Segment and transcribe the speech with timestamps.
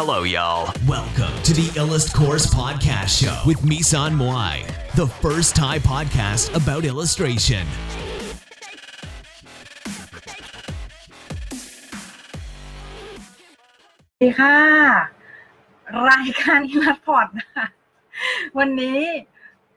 [0.00, 0.74] Hello, y'all.
[0.88, 6.82] Welcome to the Illust Course Podcast Show with Misan Moai, the first Thai podcast about
[6.92, 7.64] illustration.
[14.06, 14.58] สวัสดีค่ะ
[16.10, 17.66] รายการ Illust Pod นะคะ
[18.58, 19.00] วันนี้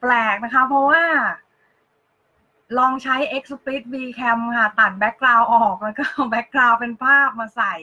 [0.01, 1.03] แปลกนะคะ เพราะว่า
[2.77, 7.73] ลองใช้ XSplit VCam ค่ะ ตัด background ออกแล้วก็เอา background เป็นภาพมาใส่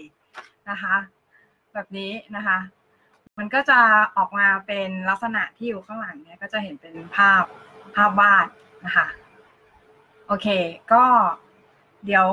[0.71, 0.97] นะคะ
[1.75, 2.59] แบบนี้นะคะ
[3.39, 3.79] มันก็จะ
[4.17, 7.45] ออกมาเป็นลักษณะที่อยู่ข้างหลังเนี่ยก็จะเห็นเป็นภาพ
[7.95, 8.47] ภาพวาด
[8.87, 9.07] นะคะ
[10.27, 10.47] โอเค
[10.93, 11.05] ก็
[12.07, 12.29] เดี๋ยว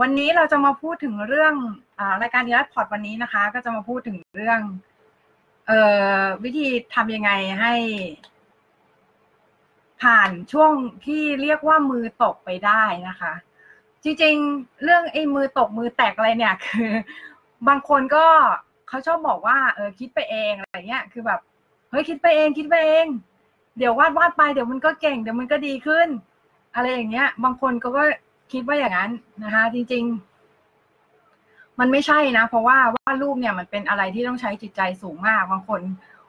[0.00, 1.54] วันนี้เราจะมาพูดถึงเรื่อง
[1.98, 4.60] อารายการอีลัดพอร์ตวันนี้นะคะ ก็จะมาพูดถึงเรื่อง
[5.66, 5.72] เอ
[6.20, 7.74] อวิธีทำยังไงให้
[10.02, 10.72] ผ่านช่วง
[11.04, 13.32] ที่เรียกว่ามือตกไปได้นะคะ
[14.04, 16.90] จริงๆ เรื่องไอ้มือตกมือแตกอะไรเนี่ยคือ
[17.68, 18.26] บางคนก็
[18.88, 21.40] เขาชอบบอกว่าเออคิดไปเองอะไรเงี้ยคือแบบ
[21.90, 23.06] เฮ้ยคิดไปเองคิดไปเอง
[23.78, 26.08] เดี๋ยววาดวาดไปเดี๋ยวมันก็เก่งเดี๋ยวมันก็ดีขึ้น
[26.74, 28.04] อะไรอย่างเงี้ย บางคนก็ก็
[28.52, 29.10] คิดว่าอย่างนั้น
[29.44, 30.04] นะคะ จริง
[30.92, 35.80] ๆ มันไม่ใช่นะ เพราะว่าวาดรูปเนี่ยมันเป็นอะไรที่ต้องใช้จิตใจสูงมาก บางคน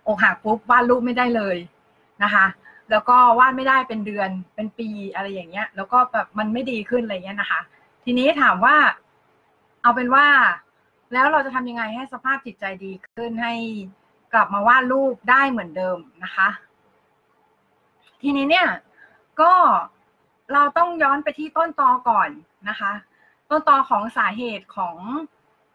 [0.08, 1.58] อกหักปุ๊บวาดรูปไม่ได้เลย
[2.24, 2.46] นะคะ
[2.92, 7.62] แล้วก็วาดไม่ได้เป็นเดือนเป็นปีอะไรอย่างเงี้ย แล้วก็แบบมันไม่ดีขึ้นอะไรเงี้ยนะคะ
[8.04, 8.76] ทีนี้ถามว่า
[9.82, 10.26] เอาเป็นว่า
[11.14, 13.54] แล้วเราจะทำยังไงให้สภาพจิตใจดีขึ้นให้
[14.34, 16.50] กลับมาวาดรูปได้เหมือนเดิมนะคะ
[18.22, 18.68] ทีนี้เนี่ย
[19.42, 19.54] ก็
[20.54, 22.30] เราต้องย้อนไปที่ต้นตอก่อน
[22.70, 22.92] นะคะ
[23.50, 24.96] ต้นตอของสาเหตุของ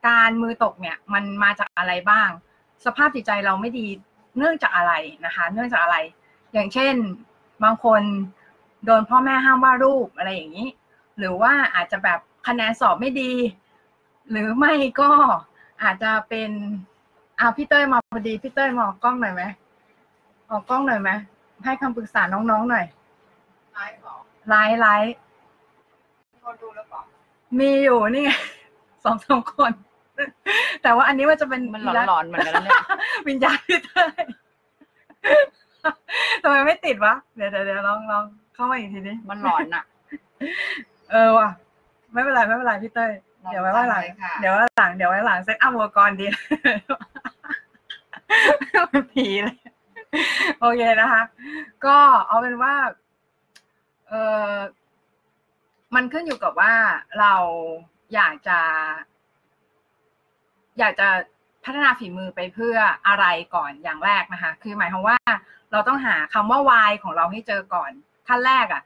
[0.08, 2.28] การมือตกเนี่ยมันมาจากอะไรบ้าง
[2.84, 3.86] สภาพจิตใจเราไม่ดี
[4.38, 4.92] เนื่องจากอะไร
[5.24, 5.96] นะคะ เนื่องจากอะไร
[6.52, 6.94] อย่างเช่น
[7.62, 8.02] บางคน
[8.84, 10.68] โดนพ่อแม่ห้ามวาดรูปอะไรอย่างนี้
[11.18, 13.32] หรือว่าอาจจะแบบคะแนนสอบไม่ดี
[14.30, 15.10] หรือไม่ก็
[15.82, 16.50] อาจจะเป็น
[17.40, 19.42] อาพี่เต้ยมาพอดีพี่เต้ยมาออกกล้องหน่อยไหม
[20.50, 21.10] ออกกล้องหน่อยไหม
[21.64, 22.86] ให้คำปรึกษาน้องๆหน่อย
[23.74, 24.16] ไลฟ์เหรอ
[24.48, 25.14] ไลฟ์ไลฟ์
[26.32, 27.00] มีคนดูแล้วเปล่า
[27.58, 28.30] มีอยู่นี่ไง
[29.04, 29.72] สองสามคน
[30.82, 32.80] แต่ว่าอันนี้มันจะเป็นมันหลอนๆเหมือนกันนะเนี่ย
[33.28, 34.24] วิญญาณพี่เต้ย
[36.42, 39.84] ทำไมไม่ติดวะเดี๋ยวเดี๋ยวเดี๋ยวลองลองเข้ามาอีกทีนี้มันหลอนอะ
[41.10, 41.48] เออว่ะ
[42.12, 46.26] ไม่เป็นไรไม่เป็นไรพี่เต้ยลอง เดี๋ยวไว้ว่าหลังทำเลยค่ะเดี๋ยวไว้หลัง เดี๋ยวไว้หลังเซตอัพอุปกรณ์ดี
[48.90, 49.56] เป็นผีเลย
[50.60, 51.22] โอเคนะคะ
[51.86, 51.96] ก็
[52.28, 52.74] เอาเป็นว่า
[54.08, 54.14] เอ
[54.52, 54.54] อ
[55.94, 56.72] มันขึ้นอยู่กับว่า
[57.20, 57.34] เรา
[58.14, 58.58] อยากจะ
[60.78, 61.08] อยากจะ
[61.64, 62.76] พัฒนาฝีมือไปเพื่อ
[63.08, 65.18] อะไรก่อนอย่างแรกนะคะ คือหมายความว่า
[65.72, 67.90] เราต้องหาคำว่า why ของเราให้เจอก่อน
[68.28, 68.82] ขั้นแรกอะ่ะ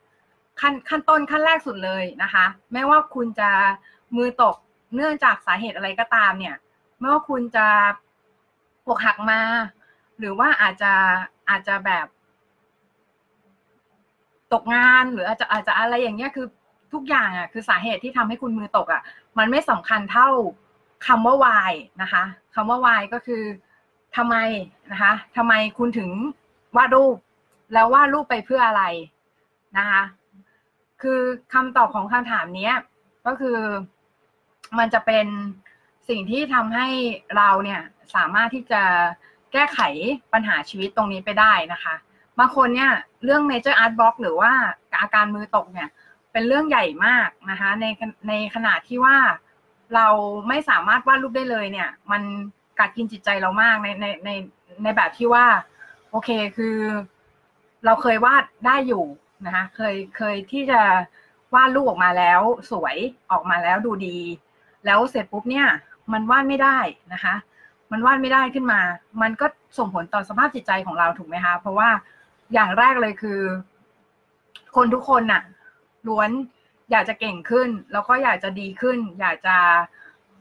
[0.61, 3.49] ขั้นขั้นต้นขั้นแรกสุดเลยนะคะ ไม่ว่าคุณจะ
[4.15, 4.55] มือตก
[4.95, 6.55] เนื่องจากสาเหตุอะไรก็ตามเนี่ย
[6.99, 7.67] ไม่ว่าคุณจะ
[8.87, 9.41] อกหักมา
[10.19, 10.93] หรือว่าอาจจะ
[11.49, 12.07] อาจจะแบบ
[14.53, 16.47] ตกงานหรืออาจจะอาจจะอะไรอย่างเงี้ยคือ
[16.93, 19.01] ทุกอย่างอะคือสาเหตุที่ทำให้คุณมือตกอะ
[19.37, 20.29] มันไม่สำคัญเท่า
[21.07, 22.23] คำว่า why นะคะ
[22.55, 23.43] คำว่า why ก็คือ
[24.15, 24.35] ทำไม
[24.91, 26.09] นะคะทำไมคุณถึง
[26.77, 27.17] วาดรูป
[27.73, 28.83] แล้ววาดรูปไปเพื่ออะไร
[29.77, 30.01] นะคะ
[31.01, 31.19] คือ
[31.53, 32.75] คำตอบของคำถามเนี้ย
[33.27, 33.57] ก็คือ
[34.77, 35.27] มันจะเป็น
[36.09, 36.87] สิ่งที่ทำให้
[37.37, 37.81] เราเนี่ย
[38.15, 38.83] สามารถที่จะ
[39.53, 39.79] แก้ไข
[40.33, 41.95] ปัญหาชีวิตตรงนี้ไปได้นะคะ
[42.39, 42.91] บางคนเนี่ย
[43.23, 44.51] เรื่อง major art block หรือว่า
[45.01, 45.89] อาการมือตกเนี่ย
[46.31, 47.85] เป็นเรื่องใหญ่มากนะคะใน
[48.27, 49.17] ในขณะที่ว่า
[49.95, 50.07] เรา
[50.47, 52.21] ไม่สามารถวาดรูปได้เลยเนี่ย มัน
[52.79, 54.29] กัดกินจิตใจเรามากในในใน
[54.83, 55.45] ในแบบที่ว่า
[56.11, 56.77] โอเคคือ
[57.85, 59.05] เราเคยวาดได้อยู่
[59.45, 60.81] นะคะเคยเคยที่จะ
[61.55, 62.41] วาดรูปออกมาแล้ว
[62.71, 62.97] สวย
[63.31, 64.17] ออกมาแล้วดูดี
[64.85, 65.67] แล้วเสร็จปุ๊บเนี่ย
[66.13, 66.77] มันวาดไม่ได้
[67.13, 67.35] นะคะ
[67.91, 68.81] มันวาดไม่ได้ขึ้นมา
[69.21, 69.45] มันก็
[69.77, 71.89] ส่งผลต่อสภาพจิตใจของเราถูกไหมคะ เพราะว่า
[72.53, 73.39] อย่างแรกเลยคือ
[74.75, 75.43] คนทุกคนน่ะ
[76.07, 76.29] ล้วน
[76.91, 79.57] อยากจะเก่งขึ้น แล้วก็อยากจะดีขึ้น อยากจะ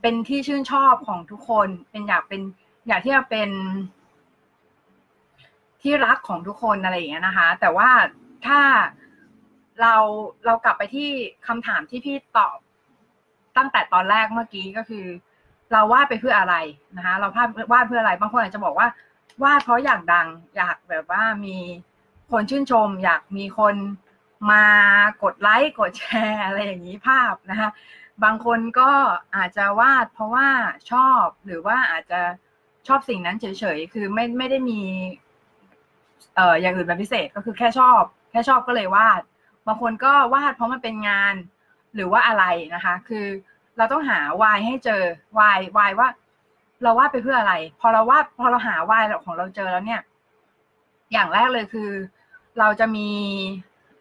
[0.00, 2.42] เป็นที่ชื่นชอบของทุกคน เป็นอยากเป็น
[2.88, 3.50] อยากที่จะเป็น
[5.82, 7.90] ที่รักของทุกคนอะไรอย่างเงี้ยนะคะ แต่ว่า
[8.46, 8.60] ถ้า
[9.80, 9.94] เรา
[10.46, 11.10] เรากลับไปที่
[11.46, 12.56] คำถามที่พี่ตอบ
[13.56, 15.06] ตั้งแต่ตอนแรกเมื่อกี้ก็คือ
[15.72, 16.56] เราวาดไปเพื่ออะไร
[16.96, 18.88] นะคะเราภาพวาดเพื่ออะไรบางคนอาจจะบอกว่า
[19.44, 21.56] วาดเพราะอยากดัง อยากแบบว่ามี
[22.32, 23.74] คนชื่นชม อยากมีคน
[24.52, 24.64] มา
[25.22, 27.70] กดไลค์กดแชร์อะไรอย่างนี้ภาพนะคะ
[28.24, 28.90] บางคนก็
[29.36, 30.48] อาจจะวาดเพราะว่า
[30.92, 32.20] ชอบหรือว่าอาจจะ
[32.88, 34.80] ชอบสิ่งนั้นเฉยๆ คือไม่ไม่ได้มี
[36.36, 39.20] เอ่ออย่างอื่นเป็นพิเศษก็คือแค่ชอบ แค่ชอบก็เลยวาด
[39.66, 41.34] บางคนก็วาดเพราะมันเป็นงาน
[41.96, 42.44] หรือว่าอะไร
[42.74, 43.26] นะคะ คือ
[43.76, 45.02] เราต้องหาวายให้เจอ
[45.38, 46.08] วายวายว่า
[46.82, 50.02] เราวาดไปเพื่ออะไร พอเราวาดพอเราหาวายของเราเจอแล้วเนี่ย
[51.12, 51.90] อย่างแรกเลยคือ
[52.58, 53.08] เราจะมี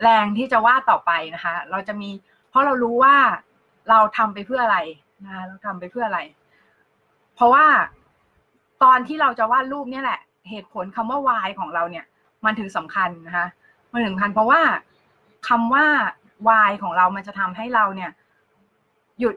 [0.01, 2.09] แรงที่จะวาดต่อไปนะคะ เราจะมี
[2.49, 3.15] เพราะเรารู้ว่า
[3.89, 4.79] เราทำไปเพื่ออะไร
[5.23, 6.19] นะคะเราทำไปเพื่ออะไร
[7.35, 7.65] เพราะว่า
[8.83, 10.19] ตอนที่เราจะวาดรูปเนี่ยแหละ
[10.49, 12.05] เหตุผลคำว่าวายของเราเนี่ย
[12.45, 13.47] มันถึงสำคัญนะคะ
[13.91, 14.61] มันถึงสำคัญเพราะว่า
[15.47, 15.85] คำว่า
[16.49, 18.11] วายของเรามันจะทำให้เราเนี่ย
[19.19, 19.35] หยุด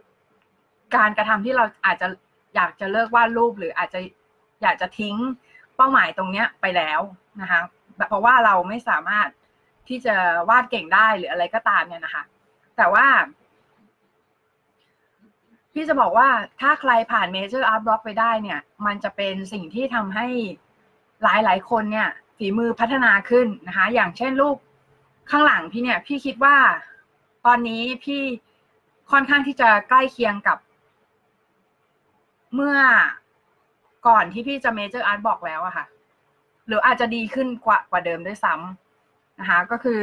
[0.97, 2.09] การกระทำที่เราอาจจะ
[2.55, 4.01] อยากจะเลิกวาดรูปหรืออาจจะ
[4.63, 5.17] อยากจะทิ้ง
[5.77, 7.01] เป้าหมายตรงเนี้ยไปแล้ว
[7.41, 7.61] นะคะ
[8.09, 9.29] เพราะว่าเราไม่สามารถ
[9.89, 10.15] ที่จะ
[10.49, 12.23] วาดเก่งได้หรืออะไรก็ตามเนี่ยนะคะ
[12.77, 13.07] แต่ว่า
[15.73, 16.29] พี่จะบอกว่า
[16.61, 20.27] ถ้าใครผ่าน major art block ไปได้เนี่ย มันจะเป็นสิ่งที่ทำให้
[21.23, 24.57] หลายหลายคนเนี่ย ฝีมือพัฒนาขึ้นนะคะ อย่างเช่นรูป
[25.31, 26.57] ข้างหลังพี่เนี่ยพี่คิดว่า
[27.47, 28.23] ตอนนี้พี่
[29.11, 30.59] ค่อนข้างที่จะใกล้เคียงกับ
[32.55, 32.79] เมื่อ
[34.07, 35.87] ก่อนที่พี่จะ major art block แล้วอะค่ะ
[36.67, 40.03] หรืออาจจะดีขึ้นกว่ากว่าเดิมด้วยซ้ำำนะคะ ก็คือ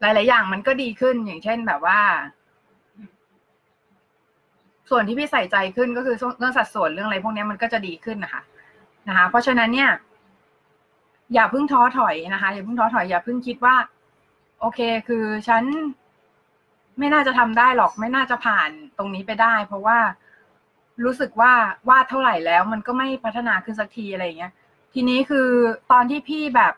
[0.00, 2.00] หลาย ๆ อย่างมันก็ดีขึ้นอย่างเช่นแบบว่า
[4.90, 8.42] ส่วนที่พี่ใส่ใจขึ้นก็คือเรื่องสัดส่วนเรื่องอะไรพวกนี้มันก็จะดีขึ้นนะคะ
[9.08, 9.90] นะคะ เพราะฉะนั้นเนี่ย
[11.34, 13.76] อย่าเพิ่งท้อถอยนะคะ อย่าเพิ่งท้อถอย อย่าเพิ่งคิดว่า
[14.60, 15.62] โอเค คือฉัน
[16.98, 18.68] ไม่น่าจะทำได้หรอก ไม่น่าจะผ่าน
[18.98, 19.98] ตรงนี้ไปได้ เพราะว่า
[21.04, 21.52] รู้สึกว่า
[21.88, 24.52] วาดเท่าไหร่แล้ว มันก็ไม่พัฒนาขึ้นสักทีอะไรอย่างเงี้ย
[24.94, 25.48] ทีนี้คือ
[25.92, 26.74] ตอนที่พี่แบบ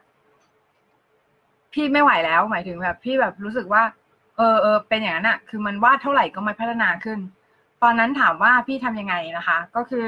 [1.73, 3.83] พี่ไม่ไหวแล้ว หมายถึงแบบ พี่แบบรู้สึกว่า
[4.37, 7.19] เออเออเป็นอย่างนั้นอะคือมันวาดเท่าไหร่ก็ไม่พัฒนาขึ้น
[7.83, 10.06] ตอนนั้นถามว่าพี่ทำยังไงนะคะ ก็คือ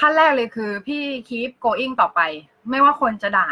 [0.00, 2.20] ขั้นแรกเลยคือ พี่ keep going ต่อไป
[2.70, 3.48] ไม่ว่าคนจะด่า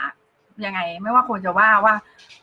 [0.64, 1.94] ยังไง ไม่ว่าคนจะว่าว่า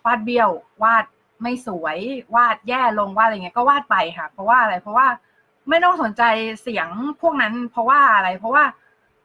[0.05, 0.49] วาดเบี้ยว
[0.83, 1.05] วาด
[1.41, 1.97] ไม่สวย
[2.35, 5.07] วาดแย่ลงวาดอะไรเงี้ยก็วาดไปค่ะ เพราะว่าอะไรเพราะว่า
[5.69, 6.23] ไม่ต้องสนใจ
[6.61, 6.87] เสียง
[7.21, 8.63] พวกนั้น เพราะว่าอะไร เพราะว่า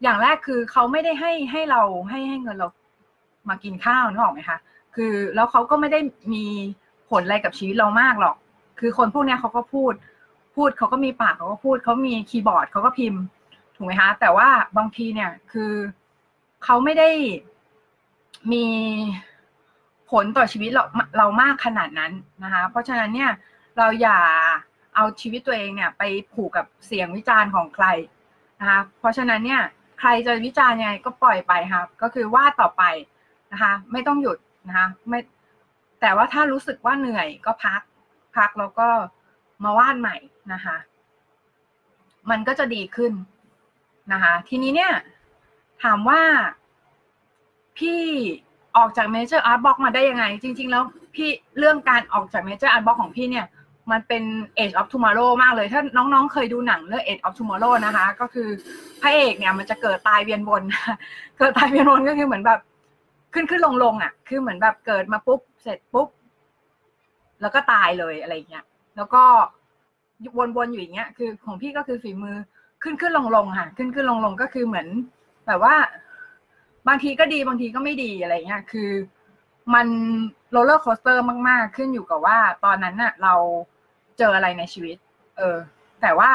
[0.03, 2.67] อย่างแรกคือเขาไม่ได้ให้ให้เราให้ให้เงินเรา
[3.49, 4.57] มากินข้าวนึกออกไหมคะ
[4.95, 5.99] คือแล้วเขาก็ไม่ได้
[6.33, 6.45] มี
[7.09, 8.35] ผลอะไรกับชีวิตเรามากหรอก
[8.79, 9.93] คือคนพวกนี้เขาก็พูด
[10.55, 13.21] พูดเขาก็มีปากเขาก็พูดเขามีคีย์บอร์ดเขาก็พิมพ์
[13.79, 15.73] ถูกไหมคะแต่ว่าบางทีเนี่ยคือ
[16.63, 17.09] เขาไม่ได้
[18.53, 18.65] มี
[20.11, 20.83] ผลต่อชีวิตเรา
[21.17, 22.11] เรามากขนาดนั้น
[22.43, 23.31] นะคะเพราะฉะนั้นเนี่ย
[23.77, 24.19] เราอย่า
[24.95, 26.03] เอาชีวิตตัวเองเนี่ยไป
[26.33, 27.85] ผูกกับเสียงวิจารณ์ของใคร
[28.59, 29.61] นะคะเพราะฉะนั้นเนี่ย
[29.99, 32.83] ใครจะวิจารณ์ยังไงก็ปล่อยไปครับ ก็คือวาดต่อไป
[33.51, 34.37] นะคะไม่ต้องหยุด
[34.67, 35.19] นะคะไม่
[36.01, 37.81] แต่ว่าถ้ารู้สึกว่าเหนื่อยก็พัก
[38.37, 38.89] พักแล้วก็
[39.63, 40.17] มาวาดใหม่
[40.53, 40.77] นะคะ
[42.29, 43.11] มันก็จะดีขึ้น
[44.11, 44.93] นะคะทีนี้เนี่ย
[45.83, 46.21] ถามว่า
[47.77, 48.01] พี่
[48.77, 50.83] ออกจาก major art block มาได้ยังไง จริง ๆ แล้ว
[51.15, 53.45] พี่เรื่องการออกจาก major art block ของพี่เนี่ย
[53.91, 54.23] มันเป็น
[54.57, 58.47] Age of Tomorrow มากเลย ถ้าน้องๆ เคยดูหนังเรื่อง Age of Tomorrow นะคะ ก็คือ
[59.01, 60.63] พระเอกเนี่ยมันจะเกิดตายเวียนวน
[61.37, 62.59] เกิดตายเวียนวนก็คือเหมือนแบบ
[63.33, 66.07] ขึ้นขึ้นลงลงอะ คือเหมือนแบบเกิดมาปุ๊บ เสร็จปุ๊บ
[67.41, 68.65] แล้วก็ตายเลยอะไรเงี้ย
[68.97, 69.23] แล้วก็
[70.57, 72.37] วนๆอยู่อย่างเงี้ย คือของพี่ก็คือฝีมือ
[72.83, 74.87] ขึ้นขึ้นลงลงค่ะ ขึ้นขึ้นลงลงก็คือเหมือน
[75.47, 75.75] แบบว่า
[76.87, 78.89] บางทีก็ดีบางทีก็ไม่ดีอะไรเงี้ยคือ
[79.73, 79.87] มัน
[80.51, 83.33] roller coaster มาก ๆ ขึ้นอยู่กับว่า ตอนนั้นน่ะ เรา
[84.17, 84.97] เจออะไรในชีวิต
[85.37, 85.57] เออ
[86.01, 86.31] แต่ว่า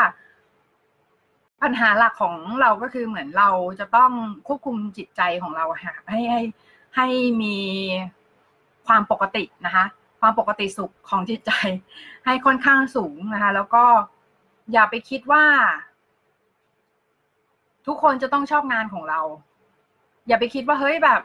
[1.63, 4.11] ปัญหาหลักของเราก็คือเหมือนเราจะต้อง
[4.47, 6.43] ควบคุมจิตใจของเราค่ะให้ให้
[6.97, 7.07] ให้
[7.43, 7.57] มี
[8.87, 9.85] ความปกตินะคะ
[10.21, 11.53] ความปกติสุขของจิตใจ
[12.25, 13.85] ให้ค่อนข้างสูงนะคะ แล้วก็
[14.73, 15.45] อย่าไปคิดว่า
[17.87, 19.21] ทุกคนจะต้องชอบงานของเรา
[20.29, 21.21] อย่าไปคิดว่าเฮ้ยแบบ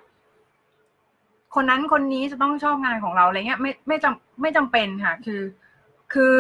[1.56, 5.42] คนนั้นคนนี้จะต้องชอบงานของเราอะไรเงี้ย ไม่ไม่จำไม่จำเป็นค่ะ คือ
[6.13, 6.36] คือ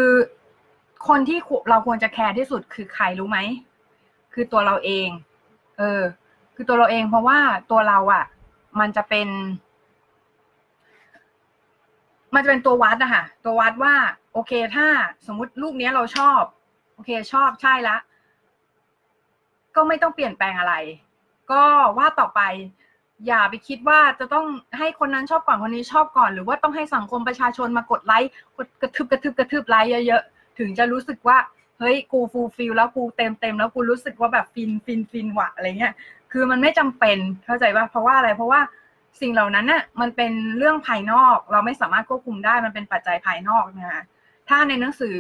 [1.07, 3.39] คนที่เราควรจะแคร์ที่สุดคือใครรู้ไหม
[4.33, 5.07] คือตัวเราเอง
[5.77, 6.01] เออ
[6.55, 7.39] คือตัวเราเอง เพราะว่า
[7.71, 8.25] ตัวเราอะ่ะ
[8.79, 9.27] มันจะเป็น
[12.35, 13.95] มันจะเป็นตัววัดอะค่ะตัววัดว่า
[14.33, 14.87] โอเค ถ้า
[15.27, 16.41] สมมติรูปเนี้ยเราชอบ
[16.95, 17.97] โอเค ชอบใช่ละ
[19.75, 20.75] ก็ไม่ต้องเปลี่ยนแปลงอะไร
[21.51, 21.63] ก็
[21.97, 22.41] ว่าต่อไป
[23.27, 24.45] อย่าไปคิดว่าจะต้อง
[24.77, 31.37] ให้คนนั้นชอบก่อนคนนี้ชอบก่อน หรือว่าต้องให้สังคมประชาชนมากดไลค์กดกระทึบกระทึบกระทึบไลค์เยอะๆถึงจะรู้สึกว่า
[31.79, 35.93] เฮ้ยกู fulfill แล้วกูเติมเต็มแล้วกูรู้สึกว่าแบบฟินฟินฟินหวะอะไรเงี้ย
[36.31, 38.61] คือมันไม่จำเป็นเข้าใจป่ะเพราะว่าอะไรเพราะว่า
[39.21, 44.03] สิ่งเหล่านั้นน่ะมันเป็นเรื่องภายนอก เราไม่สามารถควบคุมได้มันเป็นปัจจัยภายนอกนะคะ
[44.49, 45.19] ถ้าในหนังสือ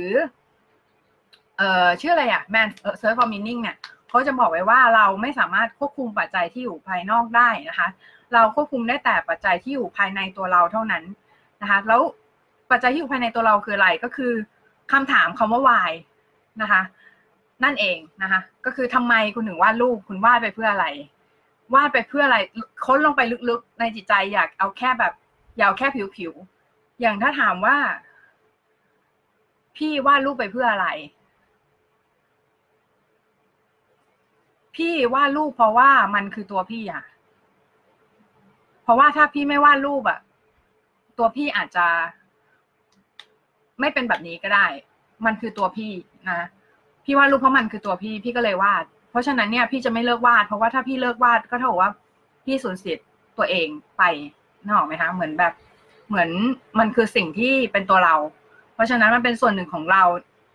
[1.57, 2.67] เอ่อชื่ออะไรอะ Man
[3.01, 3.77] Search for Meaning เนี่ย
[4.09, 7.87] เขาจะบอกไว้ว่าเราไม่สามารถควบคุมปัจจัยที่อยู่ภายนอกได้นะคะ
[8.33, 11.03] เราควบคุมได้แต่ปัจจัยที่อยู่ภายในตัวเราเท่านั้น
[11.61, 12.01] นะคะ แล้ว
[12.71, 14.33] ปัจจัยที่อยู่ภายในตัวเราคืออะไรก็คือ
[14.91, 15.91] คำถามคำว่า why
[16.61, 16.81] นะคะ
[17.63, 20.87] นั่นเองนะคะ ก็คือทำไมคุณถึงวาดรูปคุณวาดไปเพื่ออะไร
[21.73, 22.37] วาดไปเพื่ออะไร
[22.85, 25.13] ค้นลงไปลึกๆในจิตใจอยากเอาแค่แบบ
[25.57, 25.87] อยากเอาแค่
[26.17, 27.77] ผิวๆอย่างถ้าถามว่า
[29.75, 30.87] พี่วาดรูปไปเพื่ออะไร
[34.79, 37.03] พี่วาดรูปเพราะว่ามันคือตัวพี่อะ
[38.83, 40.19] เพราะว่าถ้าพี่ไม่วาดรูปอะ
[41.17, 41.85] ตัวพี่อาจจะ
[43.79, 44.65] ไม่เป็นแบบนี้ก็ได้
[45.25, 45.91] มันคือตัวพี่
[46.27, 46.47] นะ
[47.05, 51.91] พี่วาดรูปเพราะมันคือตัวพี่ พี่ก็เลยวาด เพราะฉะนั้นเนี่ย พี่จะไม่เลิกวาด เพราะว่าถ้าพี่เลิกวาดก็เท่ากับว่า
[52.45, 52.95] พี่สูญเสีย
[53.37, 53.67] ตัวเอง
[53.97, 54.03] ไป
[54.63, 55.53] นึกออกไหมคะเหมือนแบบ
[56.07, 56.29] เหมือน
[56.79, 58.15] มันคือสิ่งที่เป็นตัวเรา
[58.73, 60.03] เพราะฉะนั้นมันเป็นส่วนหนึ่งของเรา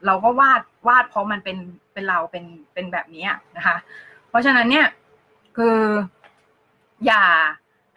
[0.07, 1.57] เราก็วาดวาดเพราะมันเป็น
[1.93, 3.27] เป็นเราเป็นเป็นแบบนี้
[3.57, 3.77] นะคะ
[4.35, 4.89] ราะฉะนั้นเนี่ย
[5.57, 5.81] คือ
[7.07, 7.25] อย่า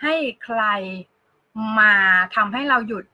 [0.04, 0.62] ให้ใคร
[1.80, 1.94] มา
[2.36, 3.06] ทำให้เราหยุด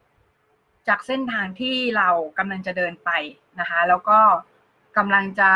[0.87, 3.09] จากเส้นทางที่เรากำลังจะเดินไป
[3.59, 4.19] นะคะ แล้วก็
[4.97, 5.51] กำลังจะ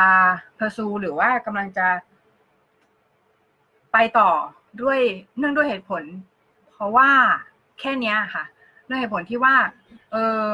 [0.56, 1.88] เพอร์ซูหรือว่ากำลังจะ
[3.94, 4.32] ไปต่อ
[4.82, 5.00] ด้วย
[5.38, 6.04] เนื่องด้วยเหตุผล
[6.74, 7.10] เพราะว่า
[7.80, 8.44] แค่นี้ค่ะ
[8.90, 9.56] ด้วยเหตุผลที่ว่า
[10.12, 10.48] เออ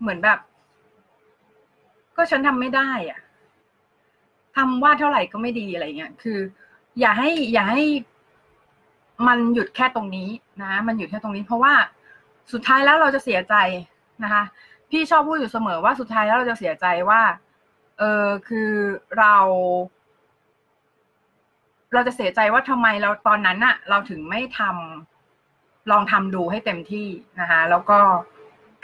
[0.00, 0.38] เหมือนแบบ
[2.18, 3.20] ก็ฉันทำไม่ได้อะ
[4.56, 6.38] ทำว่าเท่าไหร่ก็ไม่ดีอะไรเงี้ยคือ
[7.00, 7.82] อย่าให้อย่าให้
[9.26, 10.28] มันหยุดแค่ตรงนี้
[10.62, 11.74] นะ มันหยุดแค่ตรงนี้ เพราะว่า
[12.52, 13.54] สุดท้ายแล้วเราจะเสียใจ
[14.24, 14.44] นะคะ
[14.90, 17.22] พี่ชอบพูดอยู่เสมอว่าสุดท้ายแล้วเราจะเสียใจว่า
[17.98, 18.70] เออคือ
[19.18, 19.36] เรา
[21.92, 27.08] เราจะเสียใจว่าทำไมเราตอนนั้นอะเราถึงไม่ทำลองทำดูให้เต็มที่
[27.40, 27.98] นะคะ แล้วก็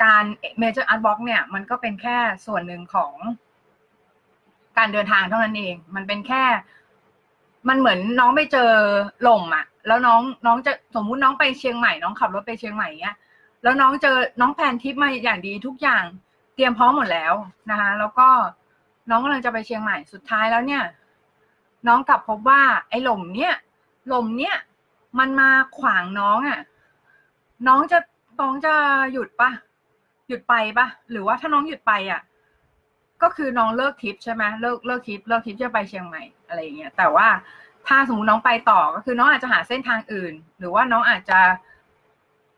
[0.02, 0.24] การ
[0.62, 3.12] Major Art Box เนี่ย มันก็เป็นแค่ส่วนหนึ่งของ
[4.78, 6.44] การเดินทางเท่านั้นเอง มันเป็นแค่
[7.68, 8.70] มันเหมือนน้องไปเจอ
[9.22, 13.16] หล่มอะแล้วน้องน้องจะสมมุติน้องไปเชียงใหม่ น้องขับรถไปเชียงใหม่เนี้ย
[13.62, 16.04] แล้วน้องเจอน้องแพนทิปมาอย่างดีทุกอย่าง
[16.54, 17.34] เตรียมพร้อมหมดแล้ว
[17.70, 18.28] นะคะ แล้วก็
[19.10, 20.82] น้องกำลังจะไปเชียงใหม่ สุดท้ายแล้วเนี่ย
[21.86, 23.54] น้องกลับพบว่า ไอ้หล่มเนี่ย
[24.08, 24.56] หล่มเนี่ย
[25.18, 26.60] มันมาขวางน้องอะ่ะ
[27.66, 27.98] น้องจะ
[28.40, 28.74] น้องจะ
[29.12, 29.50] หยุดปะ
[30.28, 32.20] หยุดไปปะหรือว่าถ้าน้องหยุดไปอะ
[33.22, 37.28] ก็คือน้องเลิกทริปใช่ไหมเลิกเลิกทริปเลิกทริปจะไปเชียงใหม่อะไรอย่างเงี้ยแต่ว่า
[37.86, 41.40] ถ้าสมมติน้องไปต่อก็คือน้องอาจจะหาเส้นทางอื่น หรือว่าน้องอาจจะ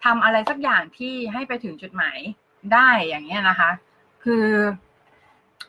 [0.05, 2.19] ทำอะไรสักอย่างที่ให้ไปถึงจุดหมาย
[2.73, 3.71] ได้อย่างเงี้ยนะคะ
[4.25, 4.47] คือ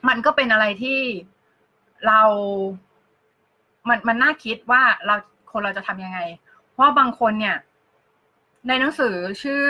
[0.08, 1.00] มันก็เป็นอะไรที่
[2.06, 2.20] เรา
[3.88, 5.14] มันมันน่าคิดว่าเรา
[5.52, 6.20] คนเราจะทำยังไง
[6.72, 7.56] เพราะบางคนเนี่ย
[8.68, 9.64] ในหนังสือชื่อ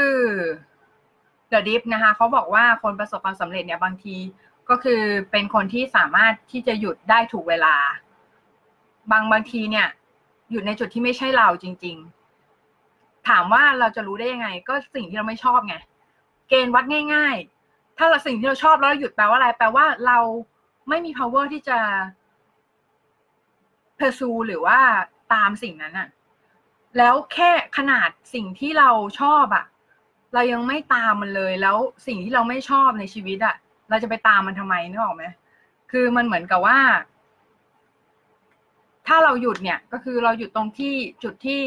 [1.53, 4.17] The Dip นะคะเขาบอกว่าคนประสบความสำเร็จเนี่ยบางที
[4.69, 7.77] ก็คือเป็นคนที่สามารถที่จะหยุดได้ถูกเวลา
[9.11, 9.89] บางบางทีเนี่ย
[10.51, 11.97] หยุดในจุดที่ไม่ใช่เราจริง
[12.63, 15.77] ๆ ถามว่าเราจะรู้ได้ยังไง ก็สิ่งที่เราไม่ชอบไง
[16.49, 17.37] เกณฑ์วัดง่าย
[17.69, 20.19] ๆ ถ้าเราสิ่งที่เราชอบแล้วเราหยุดแปลว่าอะไร แปลว่าเรา
[20.89, 21.79] ไม่มี power ที่จะ
[23.99, 24.79] pursue หรือว่า
[25.33, 26.09] ตามสิ่งนั้นอะ
[26.99, 28.91] แล้วแค่ขนาดสิ่งที่เรา
[29.21, 29.65] ชอบอะ
[30.35, 33.57] เรายังไม่ตามมันเลย แล้วสิ่งที่เราไม่ชอบในชีวิตอะ
[33.91, 35.25] เราจะไปตามมันทำไมนึกออกไหม
[35.91, 36.79] คือมันเหมือนกับว่า
[39.07, 41.61] ถ้าเราหยุดเนี่ย ก็คือเราหยุดตรงที่จุดที่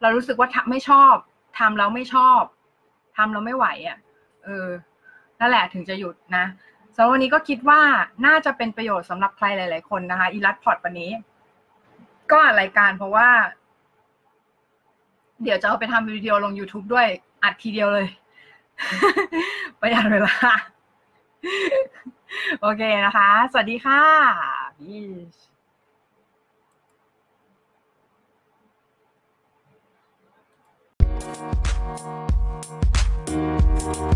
[0.00, 1.14] เรารู้สึกว่าไม่ชอบ
[1.58, 2.40] ทำแล้วไม่ชอบ
[3.16, 3.98] ทำแล้วไม่ไหวอะ่ะ
[4.44, 4.68] เออ
[5.40, 6.44] นั่นแหละถึงจะหยุดนะ
[6.94, 7.80] สำหรับวันนี้ก็คิดว่า
[8.26, 11.10] น่าจะเป็นประโยชน์สำหรับใครหลาย ๆ คนนะคะ อีลัดพอร์ตวันนี้
[12.32, 13.28] ก็รายการเพราะว่า
[15.42, 17.06] เดี๋ยวจะเอาไปทำวิดีโอลง YouTube ด้วย
[17.42, 18.08] อัดทีเดียวเลย
[19.80, 20.34] ประหยัดเวลา
[22.60, 24.02] โอเคนะคะ สวัสดีค่ะ
[33.68, 34.08] Thank.